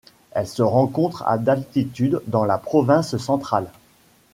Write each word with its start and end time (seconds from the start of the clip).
Elle 0.31 0.47
se 0.47 0.63
rencontre 0.63 1.21
à 1.27 1.37
d'altitude 1.37 2.23
dans 2.25 2.43
la 2.43 2.57
province 2.57 3.17
centrale. 3.17 3.69